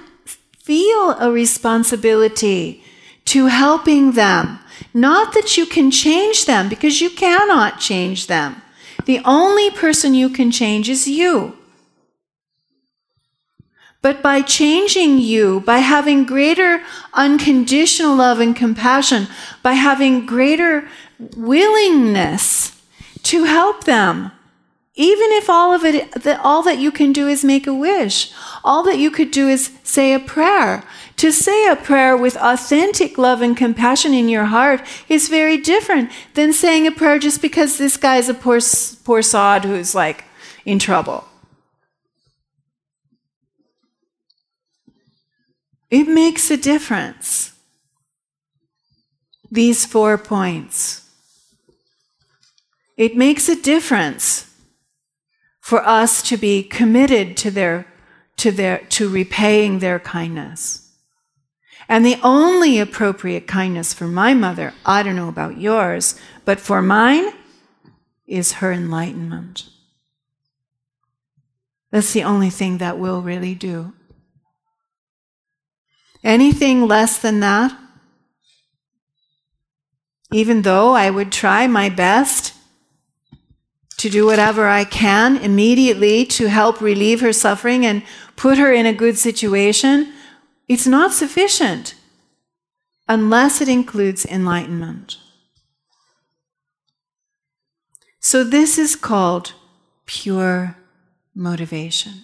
[0.64, 2.84] feel a responsibility
[3.26, 4.60] to helping them.
[4.94, 8.62] Not that you can change them, because you cannot change them.
[9.06, 11.58] The only person you can change is you.
[14.02, 16.82] But by changing you, by having greater
[17.14, 19.28] unconditional love and compassion,
[19.62, 20.88] by having greater
[21.38, 22.82] willingness
[23.24, 24.32] to help them,
[25.02, 28.32] even if all of it, all that you can do is make a wish,
[28.64, 30.84] all that you could do is say a prayer.
[31.18, 36.12] To say a prayer with authentic love and compassion in your heart is very different
[36.36, 38.60] than saying a prayer just because this guy's a poor,
[39.04, 40.26] poor sod who's like
[40.66, 41.26] in trouble.
[45.90, 47.54] It makes a difference.
[49.50, 51.10] These four points.
[52.98, 54.51] It makes a difference
[55.62, 57.88] for us to be committed to their
[58.38, 60.90] to their to repaying their kindness.
[61.88, 66.82] And the only appropriate kindness for my mother, I don't know about yours, but for
[66.82, 67.34] mine
[68.26, 69.70] is her enlightenment.
[71.92, 73.94] That's the only thing that will really do.
[76.24, 77.78] Anything less than that,
[80.32, 82.51] even though I would try my best
[84.02, 88.02] to do whatever I can immediately to help relieve her suffering and
[88.36, 90.12] put her in a good situation,
[90.68, 91.94] it's not sufficient
[93.08, 95.18] unless it includes enlightenment.
[98.20, 99.54] So, this is called
[100.08, 100.78] pure
[101.36, 102.24] motivation.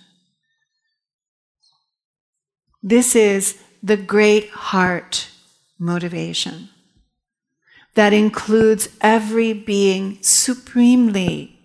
[2.82, 5.30] This is the great heart
[5.78, 6.69] motivation
[7.93, 11.57] that includes every being supremely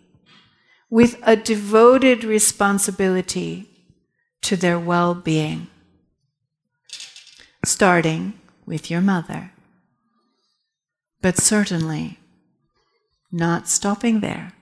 [0.92, 3.66] with a devoted responsibility
[4.42, 5.66] to their well being,
[7.64, 8.34] starting
[8.66, 9.52] with your mother,
[11.22, 12.18] but certainly
[13.32, 14.52] not stopping there.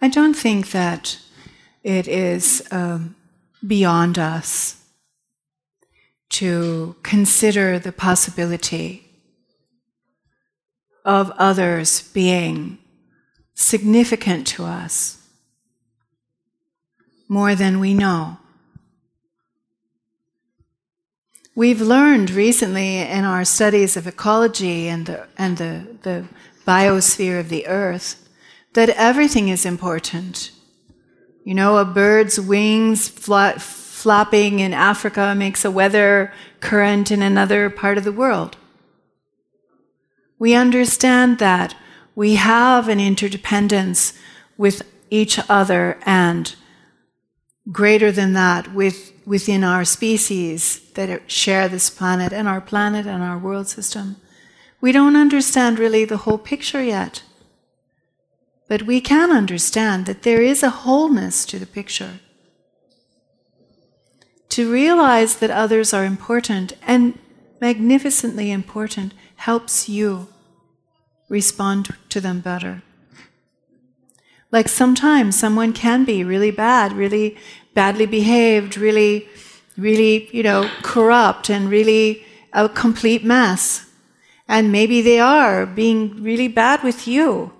[0.00, 1.18] I don't think that
[1.82, 3.16] it is um,
[3.66, 4.82] beyond us
[6.30, 9.13] to consider the possibility
[11.04, 12.78] of others being
[13.54, 15.20] significant to us
[17.28, 18.38] more than we know.
[21.54, 26.24] We've learned recently in our studies of ecology and the, and the, the
[26.66, 28.28] biosphere of the earth
[28.72, 30.50] that everything is important.
[31.44, 37.70] You know, a bird's wings fla- flapping in Africa makes a weather current in another
[37.70, 38.56] part of the world
[40.44, 41.74] we understand that
[42.14, 44.12] we have an interdependence
[44.58, 46.54] with each other and
[47.72, 53.22] greater than that with, within our species that share this planet and our planet and
[53.22, 54.16] our world system.
[54.82, 57.22] We don't understand really the whole picture yet.
[58.68, 62.20] But we can understand that there is a wholeness to the picture.
[64.50, 67.18] To realize that others are important and
[67.62, 70.28] magnificently important helps you
[71.28, 72.82] respond to them better.
[74.50, 77.36] Like sometimes someone can be really bad, really
[77.74, 79.28] badly behaved, really,
[79.76, 83.86] really, you know, corrupt and really a complete mess.
[84.46, 87.52] And maybe they are being really bad with you.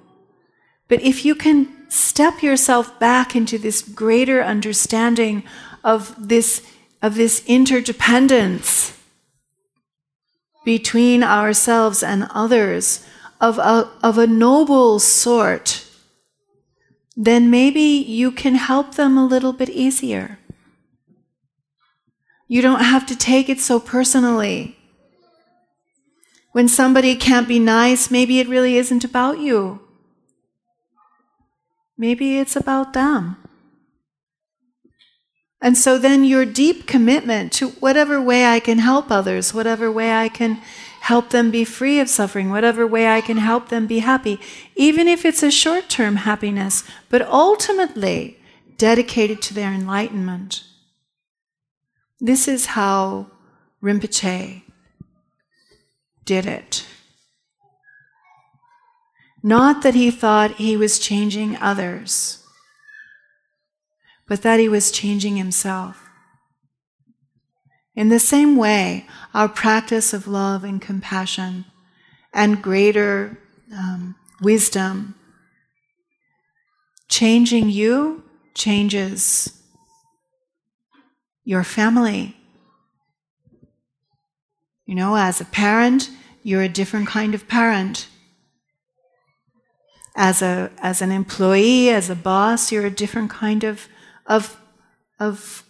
[0.87, 5.43] But if you can step yourself back into this greater understanding
[5.83, 6.63] of this
[7.03, 8.99] of this interdependence
[10.65, 13.05] between ourselves and others
[13.45, 15.85] of a, of a noble sort,
[17.15, 20.39] then maybe you can help them a little bit easier.
[22.49, 24.79] You don't have to take it so personally.
[26.53, 29.81] When somebody can't be nice, maybe it really isn't about you.
[31.99, 33.37] Maybe it's about them.
[35.61, 40.13] And so then your deep commitment to whatever way I can help others, whatever way
[40.13, 40.61] I can
[41.05, 44.41] help them be free of suffering, whatever way I can help them be happy,
[44.75, 48.39] even if it's a short term happiness, but ultimately
[48.79, 50.65] dedicated to their enlightenment.
[52.21, 53.27] This is how
[53.83, 54.63] Rinpoche
[56.25, 56.87] did it.
[59.43, 62.43] Not that he thought he was changing others,
[64.27, 66.04] but that he was changing himself.
[67.97, 71.65] In the same way, our practice of love and compassion
[72.33, 73.39] and greater
[73.73, 75.15] um, wisdom,
[77.09, 78.25] changing you
[78.55, 79.63] changes
[81.45, 82.37] your family.
[84.87, 86.11] You know, as a parent,
[86.43, 88.09] you're a different kind of parent
[90.17, 93.89] as a as an employee, as a boss, you're a different kind of
[94.27, 94.57] of
[95.19, 95.64] of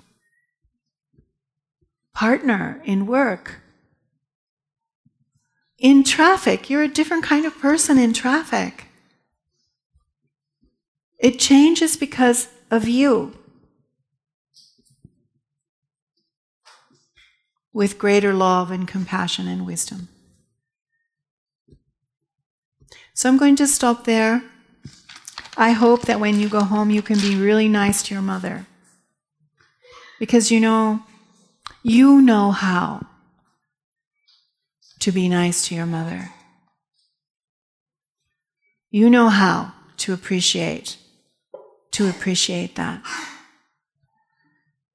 [2.15, 3.61] partner in work.
[5.79, 8.87] In traffic, you're a different kind of person in traffic.
[11.19, 13.37] It changes because of you.
[17.73, 20.09] With greater love and compassion and wisdom.
[23.15, 24.43] So I'm going to stop there.
[25.57, 28.67] I hope that when you go home, you can be really nice to your mother.
[30.19, 31.03] Because you know,
[31.85, 33.07] you know how
[35.01, 36.31] to be nice to your mother.
[38.91, 40.97] You know how to appreciate,
[41.91, 43.03] to appreciate that.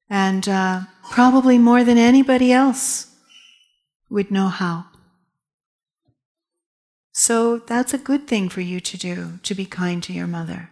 [0.10, 0.82] And uh,
[1.12, 3.16] probably more than anybody else
[4.10, 4.86] would know how.
[7.12, 10.72] So that's a good thing for you to do, to be kind to your mother,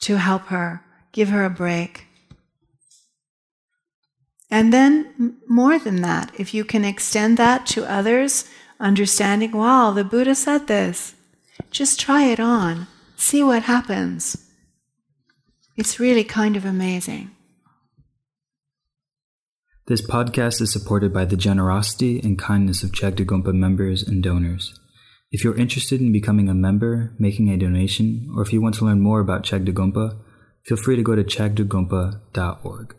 [0.00, 0.82] to help her,
[1.12, 2.06] give her a break.
[4.50, 8.44] And then, more than that, if you can extend that to others,
[8.80, 11.14] understanding, wow, the Buddha said this,
[11.70, 14.48] just try it on, see what happens.
[15.76, 17.30] It's really kind of amazing.
[19.86, 24.78] This podcast is supported by the generosity and kindness of Chagdud Gompa members and donors.
[25.32, 28.84] If you're interested in becoming a member, making a donation, or if you want to
[28.84, 30.18] learn more about Chagdud Gompa,
[30.64, 32.96] feel free to go to chagdudgompa.org.